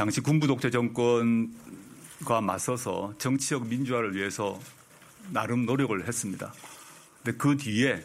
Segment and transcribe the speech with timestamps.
[0.00, 4.58] 당시 군부 독재 정권과 맞서서 정치적 민주화를 위해서
[5.28, 6.54] 나름 노력을 했습니다.
[7.22, 8.02] 근데 그 뒤에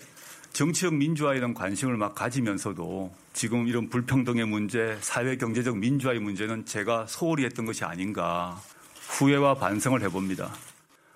[0.52, 7.06] 정치적 민주화에 대한 관심을 막 가지면서도 지금 이런 불평등의 문제, 사회 경제적 민주화의 문제는 제가
[7.08, 8.62] 소홀히 했던 것이 아닌가
[8.96, 10.54] 후회와 반성을 해봅니다.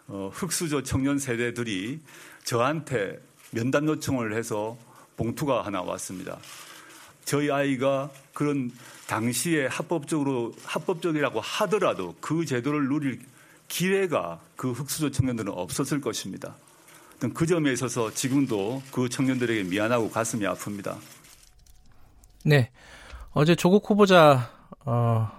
[0.07, 1.99] 어, 흑수저 청년 세대들이
[2.45, 3.21] 저한테
[3.51, 4.77] 면담 요청을 해서
[5.17, 6.39] 봉투가 하나 왔습니다.
[7.29, 8.71] 저희 아이가 그런
[9.05, 13.19] 당시에 합법적으로 합법적이라고 하더라도 그 제도를 누릴
[13.67, 16.55] 기회가 그 흑수저 청년들은 없었을 것입니다.
[17.35, 20.97] 그 점에 있어서 지금도 그 청년들에게 미안하고 가슴이 아픕니다.
[22.45, 22.71] 네.
[23.33, 24.51] 어제 조국 후보자,
[24.85, 25.29] 어,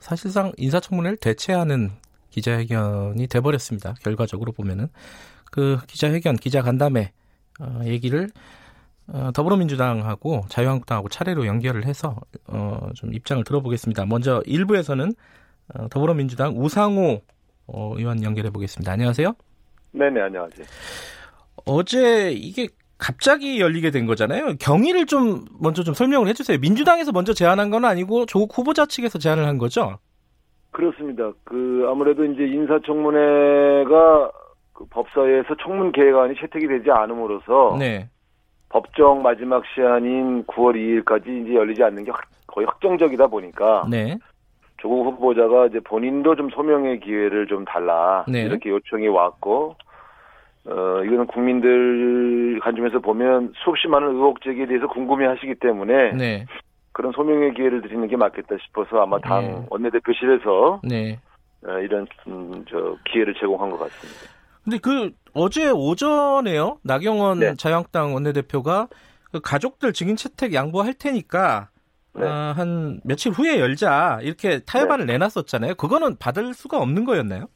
[0.00, 1.90] 사실상 인사청문회를 대체하는
[2.30, 3.96] 기자회견이 돼버렸습니다.
[4.00, 4.88] 결과적으로 보면은.
[5.50, 7.12] 그 기자회견, 기자간담회,
[7.60, 8.30] 어, 얘기를
[9.12, 12.16] 어, 더불어민주당하고 자유한국당하고 차례로 연결을 해서
[12.48, 14.06] 어, 좀 입장을 들어보겠습니다.
[14.06, 15.14] 먼저 1부에서는
[15.74, 17.20] 어, 더불어민주당 우상호
[17.66, 18.92] 어, 의원 연결해 보겠습니다.
[18.92, 19.34] 안녕하세요.
[19.92, 20.66] 네네 안녕하세요.
[21.66, 24.56] 어제 이게 갑자기 열리게 된 거잖아요.
[24.60, 26.58] 경위를 좀 먼저 좀 설명을 해주세요.
[26.58, 29.98] 민주당에서 먼저 제안한 건 아니고 조국 후보자 측에서 제안을 한 거죠?
[30.70, 31.32] 그렇습니다.
[31.44, 34.30] 그 아무래도 이제 인사청문회가
[34.72, 38.08] 그 법사위에서 청문 계획안이 채택이 되지 않음으로써 네.
[38.70, 42.12] 법정 마지막 시한인 9월 2일까지 이제 열리지 않는 게
[42.46, 44.16] 거의 확정적이다 보니까 네.
[44.78, 48.42] 조국 후보자가 이제 본인도 좀 소명의 기회를 좀 달라 네.
[48.42, 49.76] 이렇게 요청이 왔고
[50.66, 56.46] 어 이거는 국민들 관점에서 보면 수없이 많은 의혹 제기에 대해서 궁금해하시기 때문에 네.
[56.92, 59.66] 그런 소명의 기회를 드리는 게 맞겠다 싶어서 아마 당 네.
[59.68, 61.18] 원내대표실에서 네.
[61.66, 64.39] 어, 이런 음, 저 기회를 제공한 것 같습니다.
[64.64, 67.54] 근데 그 어제 오전에요 나경원 네.
[67.56, 68.88] 자유한국당 원내대표가
[69.32, 71.70] 그 가족들 증인 채택 양보할 테니까
[72.14, 72.26] 네.
[72.26, 75.12] 어, 한 며칠 후에 열자 이렇게 타협안을 네.
[75.12, 75.76] 내놨었잖아요.
[75.76, 77.46] 그거는 받을 수가 없는 거였나요?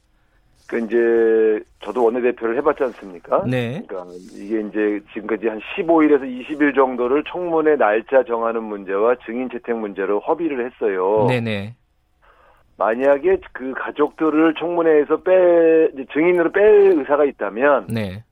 [0.66, 3.44] 그 이제 저도 원내대표를 해봤지 않습니까?
[3.46, 3.84] 네.
[3.86, 10.22] 그러니까 이게 이제 지금까지 한 15일에서 20일 정도를 청문회 날짜 정하는 문제와 증인 채택 문제로
[10.24, 11.26] 협의를 했어요.
[11.28, 11.76] 네네.
[12.76, 18.24] 만약에 그 가족들을 청문회에서 빼 증인으로 뺄 의사가 있다면 네.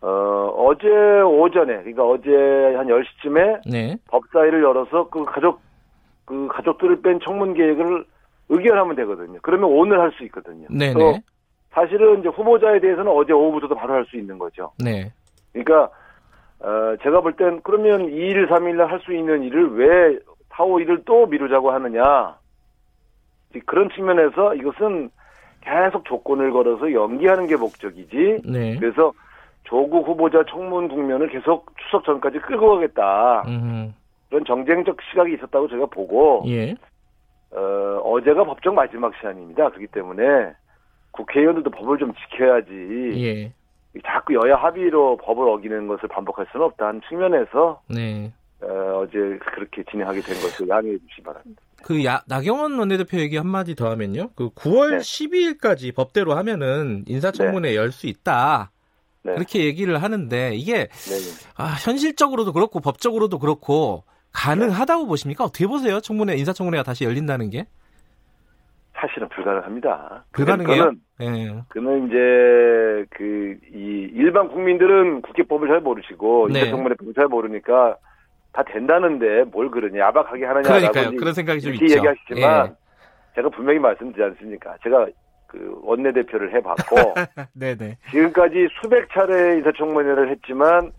[0.00, 0.08] 어,
[0.56, 0.86] 어제
[1.22, 2.30] 오전에 그러니까 어제
[2.76, 3.96] 한 10시쯤에 네.
[4.08, 5.60] 법사위를 열어서 그 가족
[6.24, 8.04] 그 가족들을 뺀 청문 계획을
[8.48, 9.38] 의결하면 되거든요.
[9.42, 10.66] 그러면 오늘 할 수 있거든요.
[10.70, 10.94] 네네.
[10.94, 11.22] 네.
[11.72, 14.72] 사실은 이제 후보자에 대해서는 어제 오후부터도 바로 할 수 있는 거죠.
[14.82, 15.12] 네.
[15.52, 15.90] 그러니까
[16.60, 20.18] 어, 제가 볼 땐 그러면 2일, 3일 날 할 수 있는 일을 왜
[20.50, 22.36] 4, 5일을 또 미루자고 하느냐.
[23.66, 25.10] 그런 측면에서 이것은
[25.60, 28.42] 계속 조건을 걸어서 연기하는 게 목적이지.
[28.44, 28.76] 네.
[28.78, 29.12] 그래서
[29.64, 33.42] 조국 후보자 청문 국면을 계속 추석 전까지 끌고 가겠다.
[33.46, 33.94] 음.
[34.28, 36.74] 그런 정쟁적 시각이 있었다고 제가 보고 예.
[37.50, 39.68] 어, 어제가 법정 마지막 시한입니다.
[39.70, 40.52] 그렇기 때문에
[41.12, 43.12] 국회의원들도 법을 좀 지켜야지.
[43.16, 43.52] 예.
[44.04, 48.32] 자꾸 여야 합의로 법을 어기는 것을 반복할 수는 없다 는 측면에서 네.
[48.62, 49.18] 어, 어제
[49.54, 51.62] 그렇게 진행하게 된 것을 양해해 주시기 바랍니다.
[51.84, 54.30] 그 야, 나경원 원내대표 얘기 한마디 더 하면요.
[54.34, 54.96] 그 9월 네.
[54.98, 57.76] 12일까지 법대로 하면은 인사청문회 네.
[57.76, 58.70] 열수 있다.
[59.22, 59.34] 네.
[59.34, 60.88] 그렇게 얘기를 하는데 이게
[61.56, 65.44] 아, 현실적으로도 그렇고 법적으로도 그렇고 가능하다고 보십니까?
[65.44, 66.00] 어떻게 보세요?
[66.00, 67.66] 청문회 인사청문회가 다시 열린다는 게?
[68.94, 70.24] 사실은 불가능합니다.
[70.32, 70.84] 불가능해요?
[70.84, 71.62] 그는, 네.
[71.68, 76.60] 그는 이제 그 이 일반 국민들은 국회법을 잘 모르시고 네.
[76.60, 77.96] 인사청문회법을 잘 모르니까
[78.58, 81.16] 다 된다는데 뭘 그러냐 야박하게 하느냐라고 그러니까요.
[81.16, 81.84] 그런 생각이 좀 있죠.
[81.84, 82.72] 얘기하시지만 예.
[83.36, 84.74] 제가 분명히 말씀드리지 않습니까?
[84.82, 85.06] 제가
[85.46, 87.14] 그 원내 대표를 해봤고
[87.54, 87.98] 네네.
[88.10, 90.90] 지금까지 수백 차례 인사청문회를 했지만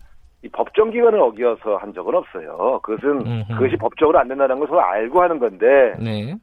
[0.42, 2.80] 이 법정 기관을 어기어서 한 적은 없어요.
[2.82, 3.54] 그것은 음흠.
[3.58, 6.34] 그것이 법적으로 안 된다는 걸 서로 알고 하는 건데 네.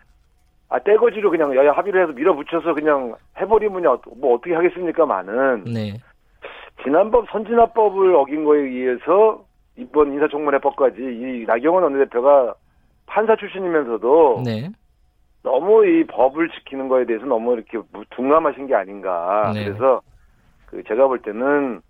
[0.70, 3.82] 아 떼거지로 그냥 여야 합의를 해서 밀어붙여서 그냥 해버리면
[4.18, 5.98] 뭐 어떻게 하겠습니까 많은 네.
[6.84, 9.47] 지난번 선진화법을 어긴 거에 의해서
[9.78, 12.56] 이번 인사청문회법까지 이 나경원 원내대표가
[13.06, 14.70] 판사 출신이면서도 네.
[15.44, 17.80] 너무 이 법을 지키는 거에 대해서 너무 이렇게
[18.10, 19.52] 둔감하신 게 아닌가.
[19.54, 19.66] 네.
[19.66, 20.02] 그래서
[20.66, 21.82] 그 제가 볼 때는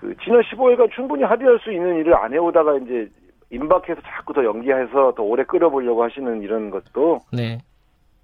[0.00, 3.08] 그 지난 15일간 충분히 합의할 수 있는 일을 안 해오다가 이제
[3.50, 7.58] 임박해서 자꾸 더 연기해서 더 오래 끌어보려고 하시는 이런 것도 네.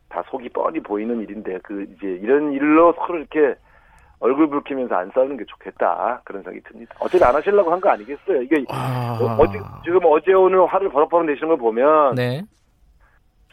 [0.09, 3.55] 다 속이 뻔히 보이는 일인데 그 이제 이런 일로 서로 이렇게
[4.21, 6.95] 얼굴 붉히면서 안 싸우는 게 좋겠다 그런 생각이 듭니다.
[7.01, 8.43] 어차피 안 하시려고 한 거 아니겠어요?
[8.43, 9.19] 이게 아...
[9.39, 12.43] 어제 지금 어제 오늘 화를 버럭버럭 내시는 걸 보면 네.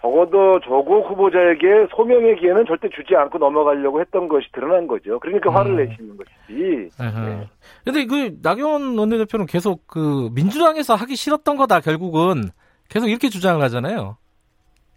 [0.02, 5.20] 적어도 조국 후보자에게 소명의 기회는 절대 주지 않고 넘어가려고 했던 것이 드러난 거죠.
[5.20, 5.78] 그러니까 화를 음.
[5.78, 6.90] 내시는 것이지.
[7.00, 7.50] 네.
[7.84, 12.44] 근데 그 나경원 원내대표는 계속 그 민주당에서 하기 싫었던 거다 결국은
[12.90, 14.18] 계속 이렇게 주장을 하잖아요.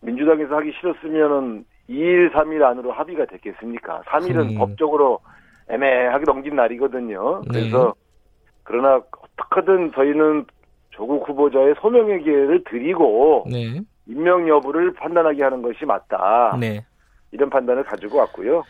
[0.03, 4.03] 민주당에서 하기 싫었으면은 2일, 3일 안으로 합의가 됐겠습니까?
[4.07, 4.59] 3일은 음.
[4.59, 5.19] 법적으로
[5.71, 7.43] 애매하게 넘긴 날이거든요.
[7.53, 7.61] 네.
[7.61, 7.95] 그래서
[8.65, 9.01] 그러나
[9.39, 10.47] 어떻게든 저희는
[10.91, 13.81] 조국 후보자의 소명의 기회를 드리고 네.
[14.07, 16.57] 임명 여부를 판단하게 하는 것이 맞다.
[16.61, 16.85] 네.
[17.33, 18.63] 이런 판단을 가지고 왔고요.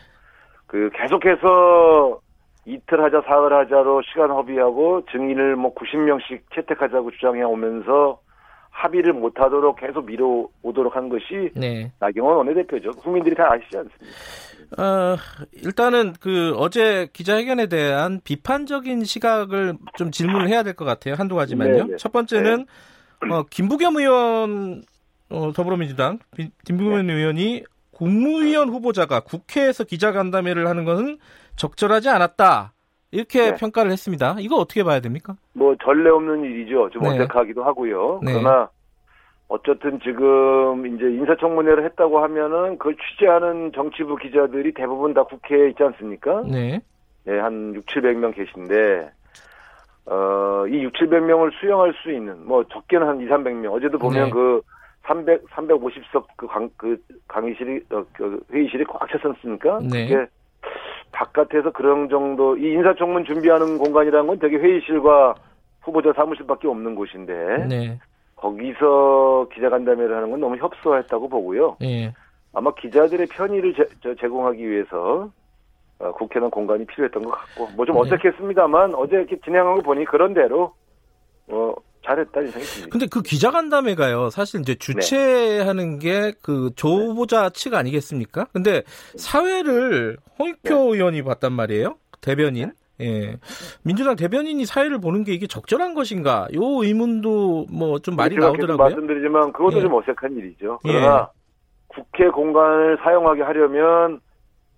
[0.67, 2.19] 그 계속해서
[2.65, 8.19] 이틀 하자 사흘 하자로 시간 허비하고 증인을 뭐 90명씩 채택하자고 주장해 오면서
[8.69, 11.91] 합의를 못하도록 계속 미뤄오도록 한 것이 네.
[11.99, 12.91] 나경원 원내대표죠.
[12.91, 14.05] 국민들이 다 아시지 않습니까?
[14.77, 15.17] 어,
[15.53, 21.15] 일단은 그 어제 기자회견에 대한 비판적인 시각을 좀 질문을 해야 될 것 같아요.
[21.15, 21.73] 한두 가지만요.
[21.73, 21.87] 네네.
[21.91, 21.95] 네.
[21.97, 22.65] 첫 번째는
[23.27, 23.33] 네.
[23.33, 24.83] 어, 김부겸 의원
[25.29, 26.19] 어, 더불어민주당
[26.65, 27.13] 김부겸 네.
[27.13, 31.19] 의원이 국무위원 후보자가 국회에서 기자간담회를 하는 것은
[31.57, 32.73] 적절하지 않았다.
[33.11, 33.55] 이렇게 네.
[33.57, 34.37] 평가를 했습니다.
[34.39, 35.35] 이거 어떻게 봐야 됩니까?
[35.53, 36.89] 뭐 전례 없는 일이죠.
[36.93, 37.09] 좀 네.
[37.09, 38.21] 어색하기도 하고요.
[38.23, 38.33] 네.
[38.33, 38.69] 그러나
[39.51, 46.43] 어쨌든 지금 이제 인사청문회를 했다고 하면은 그걸 취재하는 정치부 기자들이 대부분 다 국회에 있지 않습니까?
[46.49, 46.79] 네.
[47.25, 49.11] 네, 한 6, 700명 계신데
[50.05, 53.73] 어, 이 6, 700명을 수용할 수 있는 뭐 적게는 한 2, 300명.
[53.73, 54.29] 어제도 보면 네.
[54.31, 54.61] 그
[55.03, 59.79] 300, 350석 그 강, 그 강의실이, 어, 그 회의실이 꽉 찼었습니까?
[59.91, 60.07] 네.
[60.07, 60.25] 그게
[61.11, 65.35] 바깥에서 그런 정도, 이 인사청문 준비하는 공간이라는 건 되게 회의실과
[65.81, 67.65] 후보자 사무실밖에 없는 곳인데.
[67.67, 67.99] 네.
[68.41, 71.77] 거기서 기자간담회를 하는 건 너무 협소했다고 보고요.
[71.79, 72.13] 네.
[72.53, 75.31] 아마 기자들의 편의를 제, 제공하기 위해서
[75.99, 78.01] 어, 국회는 공간이 필요했던 것 같고 뭐좀 네.
[78.01, 80.73] 어색했습니다만 어제 이렇게 진행한 거 보니 그런 대로
[81.47, 81.73] 어,
[82.03, 82.89] 잘했다 생각이 듭니다.
[82.91, 86.31] 근데 그 기자간담회가요, 사실 이제 주최하는 네.
[86.41, 88.47] 게그 조보자 측 아니겠습니까?
[88.51, 88.81] 근데
[89.17, 90.75] 사회를 홍익표 네.
[90.75, 92.71] 의원이 봤단 말이에요, 대변인.
[93.01, 93.37] 예.
[93.83, 96.47] 민주당 대변인이 사회를 보는 게 이게 적절한 것인가?
[96.55, 98.77] 요 의문도 뭐좀 많이 나오더라고요.
[98.77, 99.81] 말씀드리지만 그것도 예.
[99.81, 100.79] 좀 어색한 일이죠.
[100.85, 100.91] 예.
[100.91, 101.41] 그러나 예.
[101.87, 104.19] 국회 공간을 사용하게 하려면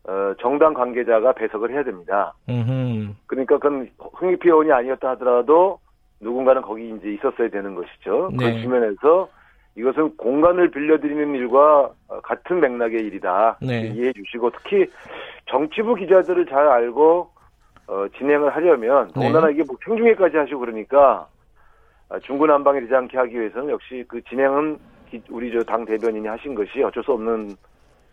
[0.05, 2.33] 어, 정당 관계자가 배석을 해야 됩니다.
[2.49, 3.13] 음흠.
[3.27, 5.79] 그러니까 그건 흥미표 의원이 아니었다 하더라도
[6.19, 8.31] 누군가는 거기 이제 있었어야 되는 것이죠.
[8.37, 8.53] 네.
[8.53, 9.29] 그 측면에서
[9.75, 11.91] 이것은 공간을 빌려드리는 일과
[12.23, 13.57] 같은 맥락의 일이다.
[13.61, 13.87] 네.
[13.87, 14.85] 이해해 주시고 특히
[15.49, 17.32] 정치부 기자들을 잘 알고
[17.87, 19.13] 어, 진행을 하려면 네.
[19.13, 21.27] 더군다나 이게 뭐 생중계까지 하시고 그러니까
[22.09, 24.77] 아, 중구난방이 되지 않게 하기 위해서는 역시 그 진행은
[25.29, 27.51] 우리 저 당 대변인이 하신 것이 어쩔 수 없는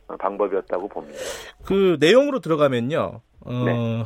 [0.09, 1.19] 어, 방법이었다고 봅니다.
[1.65, 3.21] 그 내용으로 들어가면요.
[3.47, 4.03] 어, 네.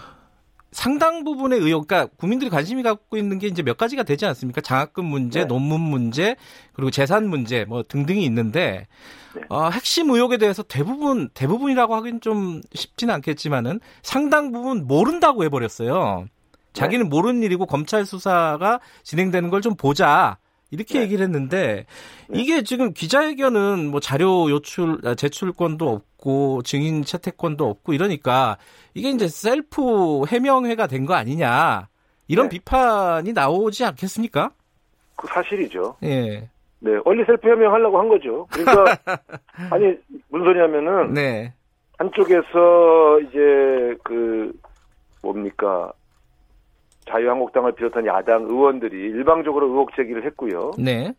[0.74, 4.60] 상당 부분의 의혹, 그러니까 국민들이 관심이 갖고 있는 게 이제 몇 가지가 되지 않습니까?
[4.60, 5.46] 장학금 문제, 네.
[5.46, 6.34] 논문 문제,
[6.72, 8.88] 그리고 재산 문제, 뭐 등등이 있는데
[9.36, 9.42] 네.
[9.50, 16.26] 어, 핵심 의혹에 대해서 대부분 대부분이라고 하긴 좀 쉽지는 않겠지만은 상당 부분 모른다고 해버렸어요.
[16.72, 17.08] 자기는 네.
[17.08, 20.38] 모르는 일이고 검찰 수사가 진행되는 걸 좀 보자.
[20.74, 21.04] 이렇게 네.
[21.04, 21.86] 얘기를 했는데
[22.28, 22.40] 네.
[22.40, 28.58] 이게 지금 기자회견은 뭐 자료 요출 아, 제출권도 없고 증인 채택권도 없고 이러니까
[28.94, 31.88] 이게 이제 셀프 해명회가 된 거 아니냐
[32.28, 32.56] 이런 네.
[32.56, 34.50] 비판이 나오지 않겠습니까?
[35.16, 35.96] 그 사실이죠.
[36.02, 36.48] 예.
[36.80, 38.46] 네, 원리 셀프 해명하려고 한 거죠.
[38.50, 38.96] 그러니까
[39.70, 39.96] 아니
[40.28, 41.52] 무슨 소리냐면은 네.
[41.98, 44.52] 한쪽에서 이제 그
[45.22, 45.92] 뭡니까
[47.14, 50.72] 자유한국당을 비롯한 야당 의원들이 일방적으로 의혹 제기를 했고요.
[50.78, 51.12] 네.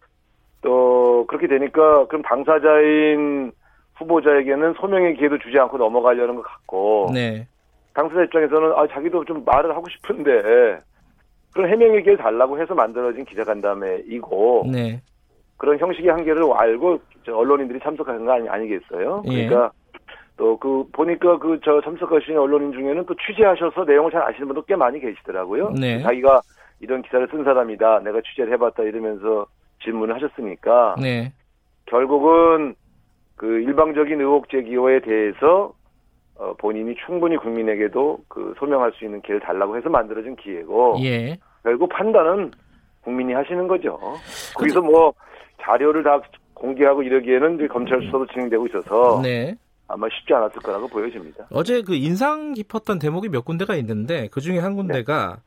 [0.62, 3.51] 또 그렇게 되니까 그럼 당사자인
[3.95, 7.48] 후보자에게는 소명의 기회도 주지 않고 넘어가려는 것 같고 네.
[7.93, 10.81] 당사자 입장에서는 아 자기도 좀 말을 하고 싶은데
[11.53, 15.01] 그런 해명의 기회를 달라고 해서 만들어진 기자간담회이고 네.
[15.58, 19.24] 그런 형식의 한계를 알고 언론인들이 참석하는 거 아니, 아니겠어요?
[19.27, 19.48] 예.
[19.48, 19.72] 그러니까
[20.38, 24.75] 또 그 보니까 그 저 참석하신 언론인 중에는 또 취재하셔서 내용을 잘 아시는 분도 꽤
[24.75, 25.72] 많이 계시더라고요.
[25.80, 26.01] 네.
[26.01, 26.42] 자기가
[26.82, 28.00] 이런 기사를 쓴 사람이다.
[28.00, 29.46] 내가 취재를 해봤다 이러면서
[29.84, 31.32] 질문을 하셨으니까 네.
[31.86, 32.75] 결국은
[33.36, 35.74] 그 일방적인 의혹 제기에 대해서
[36.38, 41.38] 어, 본인이 충분히 국민에게도 그 소명할 수 있는 기회를 달라고 해서 만들어진 기회고 예.
[41.63, 42.51] 결국 판단은
[43.04, 43.98] 국민이 하시는 거죠.
[44.58, 45.13] 거기서 뭐
[45.62, 46.20] 자료를 다
[46.54, 49.56] 공개하고 이러기에는 검찰 수사도 진행되고 있어서 네.
[49.88, 51.46] 아마 쉽지 않았을 거라고 보여집니다.
[51.51, 55.38] 어제 그 인상 깊었던 대목이 몇 군데가 있는데 그 중에 한 군데가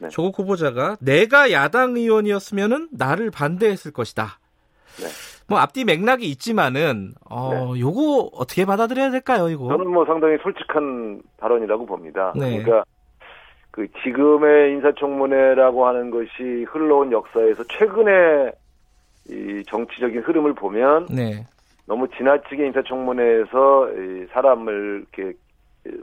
[0.00, 0.06] 네.
[0.06, 0.08] 네.
[0.08, 4.38] 조국 후보자가 내가 야당 의원이었으면은 나를 반대했을 것이다.
[4.98, 5.06] 네.
[5.48, 7.80] 뭐 앞뒤 맥락이 있지만은 어 네.
[7.80, 9.68] 요거 어떻게 받아들여야 될까요, 이거?
[9.68, 12.32] 저는 뭐 상당히 솔직한 발언이라고 봅니다.
[12.34, 12.62] 네.
[12.62, 12.84] 그러니까
[13.70, 18.52] 그 지금의 인사청문회라고 하는 것이 흘러온 역사에서 최근에
[19.28, 21.46] 이 정치적인 흐름을 보면 네.
[21.86, 23.88] 너무 지나치게 인사청문회에서
[24.32, 25.36] 사람을 이렇게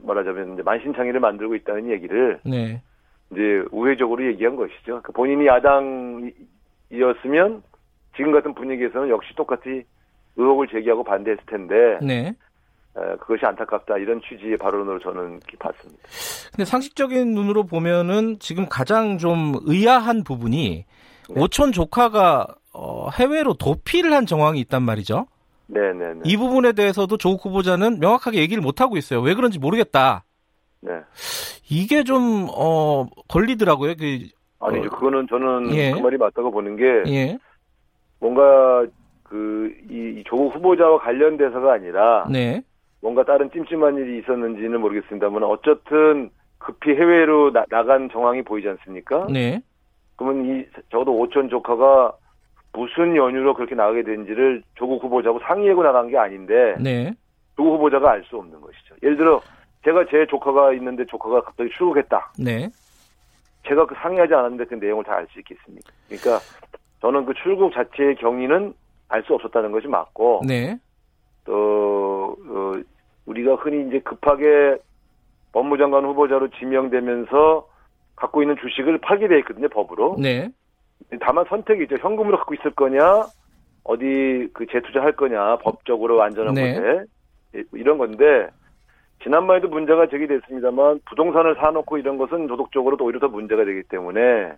[0.03, 2.81] 말하자면 이제 만신창이를 만들고 있다는 얘기를 네.
[3.31, 5.01] 이제 우회적으로 얘기한 것이죠.
[5.03, 6.33] 그 본인이 야당이었으면
[8.15, 9.85] 지금 같은 분위기에서는 역시 똑같이
[10.35, 12.33] 의혹을 제기하고 반대했을 텐데 네.
[13.21, 16.01] 그것이 안타깝다 이런 취지의 발언으로 저는 봤습니다.
[16.51, 20.85] 근데 상식적인 눈으로 보면은 지금 가장 좀 의아한 부분이
[21.29, 21.41] 네.
[21.41, 25.27] 오촌 조카가 어, 해외로 도피를 한 정황이 있단 말이죠.
[25.69, 26.13] 네네네.
[26.15, 29.21] 네, 이 부분에 대해서도 조국 후보자는 명확하게 얘기를 못 하고 있어요.
[29.21, 30.23] 왜 그런지 모르겠다.
[30.81, 30.91] 네.
[31.69, 33.93] 이게 좀 어, 걸리더라고요.
[33.95, 34.27] 그
[34.59, 34.87] 아니죠.
[34.87, 35.91] 어, 그거는 저는 예.
[35.91, 37.37] 그 말이 맞다고 보는 게 예.
[38.19, 38.85] 뭔가
[39.23, 42.63] 그이 조국 후보자와 관련돼서가 아니라 네.
[43.01, 49.27] 뭔가 다른 찜찜한 일이 있었는지는 모르겠습니다만 어쨌든 급히 해외로 나, 간 정황이 보이지 않습니까?
[49.31, 49.61] 네.
[50.17, 52.13] 그러면 이 적어도 오천 조카가
[52.73, 57.13] 무슨 연유로 그렇게 나가게 된지를 조국 후보자하고 상의하고 나간 게 아닌데 네.
[57.55, 58.95] 조국 후보자가 알 수 없는 것이죠.
[59.03, 59.41] 예를 들어
[59.83, 62.33] 제가 제 조카가 있는데 조카가 갑자기 출국했다.
[62.39, 62.69] 네.
[63.67, 65.91] 제가 그 상의하지 않았는데 그 내용을 다 알 수 있겠습니까?
[66.07, 66.39] 그러니까
[67.01, 68.73] 저는 그 출국 자체의 경위는
[69.09, 70.77] 알 수 없었다는 것이 맞고 네.
[71.45, 72.73] 또 어,
[73.25, 74.77] 우리가 흔히 이제 급하게
[75.51, 77.67] 법무장관 후보자로 지명되면서
[78.15, 80.17] 갖고 있는 주식을 팔게 돼 있거든요 법으로.
[80.19, 80.49] 네.
[81.21, 81.97] 다만 선택이죠.
[81.97, 83.23] 현금으로 갖고 있을 거냐,
[83.83, 86.73] 어디 그 재투자할 거냐, 법적으로 안전한 네.
[86.73, 87.05] 곳에
[87.55, 88.49] 예, 이런 건데
[89.23, 94.53] 지난번에도 문제가 제기됐습니다만 부동산을 사놓고 이런 것은 도덕적으로도 오히려 더 문제가 되기 때문에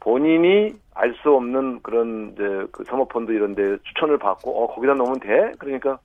[0.00, 5.52] 본인이 알 수 없는 그런 이제 그 사모펀드 이런데 추천을 받고 어 거기다 넣으면 돼
[5.58, 5.98] 그러니까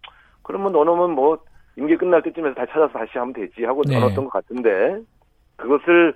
[0.44, 1.40] 그러면 넣어놓으면 뭐
[1.78, 4.00] 임기 끝날 때쯤에서 다시 찾아서 다시 하면 되지 하고 네.
[4.00, 5.00] 넣었던 것 같은데
[5.56, 6.14] 그것을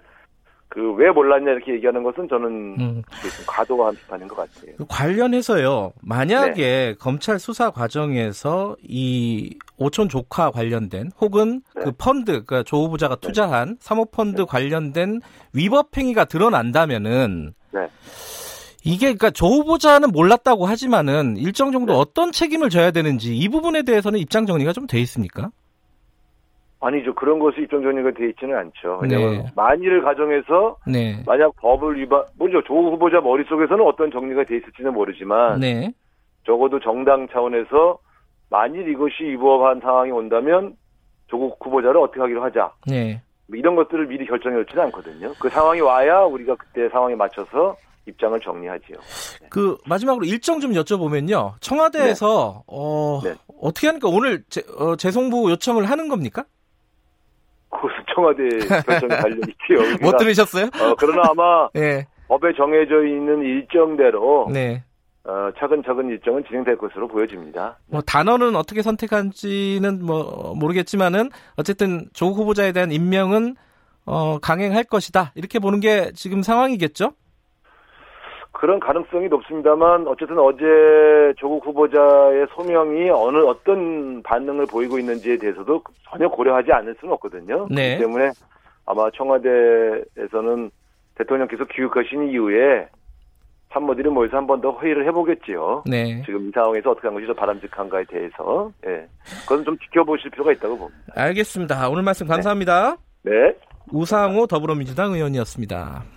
[0.69, 2.47] 그 왜 몰랐냐 이렇게 얘기하는 것은 저는
[2.79, 3.01] 음.
[3.21, 4.75] 좀 과도한 비판인 것 같아요.
[4.77, 5.93] 그 관련해서요.
[6.01, 6.95] 만약에 네.
[6.99, 11.83] 검찰 수사 과정에서 이 오촌 조카 관련된 혹은 네.
[11.83, 13.27] 그 펀드 그러니까 조 후보자가 네.
[13.27, 14.45] 투자한 사모펀드 네.
[14.47, 15.21] 관련된
[15.53, 17.87] 위법 행위가 드러난다면은 네.
[18.83, 21.99] 이게 그러니까 조 후보자는 몰랐다고 하지만은 일정 정도 네.
[21.99, 25.51] 어떤 책임을 져야 되는지 이 부분에 대해서는 입장 정리가 좀 돼 있습니까?
[26.79, 27.13] 아니죠.
[27.15, 28.99] 그런 것이 입장 정리가 돼 있지는 않죠.
[29.01, 29.45] 왜냐하면 네.
[29.55, 31.23] 만일을 가정해서 네.
[31.25, 32.61] 만약 법을 위반, 뭐죠?
[32.63, 35.91] 조 후보자 머릿속에서는 어떤 정리가 돼 있을지는 모르지만 네.
[36.45, 37.97] 적어도 정당 차원에서
[38.49, 40.75] 만일 이것이 위법한 상황이 온다면
[41.27, 42.71] 조국 후보자를 어떻게 하기로 하자.
[42.85, 43.21] 네.
[43.47, 45.33] 뭐 이런 것들을 미리 결정해 놓지는 않거든요.
[45.39, 48.97] 그 상황이 와야 우리가 그때 상황에 맞춰서 입장을 정리하지요.
[49.41, 49.47] 네.
[49.49, 51.53] 그 마지막으로 일정 좀 여쭤보면요.
[51.59, 52.63] 청와대에서 네.
[52.67, 53.33] 어, 네.
[53.61, 56.45] 어떻게 하니까 오늘 재, 어, 재송부 요청을 하는 겁니까?
[57.77, 58.43] 그것은 청와대
[58.83, 59.97] 결정에 달려 있지요.
[60.01, 60.65] 못 들으셨어요?
[60.65, 62.07] 어, 그러나 아마 네.
[62.27, 64.83] 법에 정해져 있는 일정대로 네.
[65.23, 67.79] 어, 차근차근 일정은 진행될 것으로 보여집니다.
[67.89, 73.55] 뭐 단어는 어떻게 선택한지는 뭐 모르겠지만은 어쨌든 조 후보자에 대한 임명은
[74.05, 77.11] 어, 강행할 것이다 이렇게 보는 게 지금 상황이겠죠?
[78.59, 80.65] 그런 가능성이 높습니다만 어쨌든 어제
[81.37, 87.67] 조국 후보자의 소명이 어느 어떤 반응을 보이고 있는지에 대해서도 전혀 고려하지 않을 수는 없거든요.
[87.69, 87.97] 네.
[87.97, 88.31] 그렇기 때문에
[88.87, 90.71] 아마 청와대에서는
[91.15, 92.87] 대통령께서 귀국하신 이후에
[93.71, 95.83] 참모들이 모여서 한 번 더 회의를 해보겠지요.
[95.85, 96.23] 네.
[96.25, 99.05] 지금 이 상황에서 어떻게 하는 것이 더 바람직한가에 대해서 예.
[99.43, 100.99] 그것은 좀 지켜보실 필요가 있다고 봅니다.
[101.15, 101.89] 알겠습니다.
[101.89, 102.95] 오늘 말씀 감사합니다.
[103.21, 103.31] 네.
[103.31, 103.55] 네.
[103.93, 106.16] 우상호 더불어민주당 의원이었습니다.